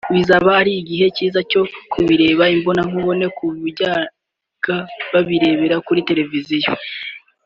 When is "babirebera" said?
5.11-5.75